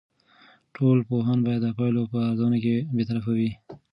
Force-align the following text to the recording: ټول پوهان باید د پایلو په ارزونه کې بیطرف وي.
ټول 0.75 0.97
پوهان 1.09 1.39
باید 1.45 1.61
د 1.63 1.67
پایلو 1.77 2.03
په 2.11 2.17
ارزونه 2.29 2.57
کې 2.63 2.75
بیطرف 2.97 3.25
وي. 3.37 3.49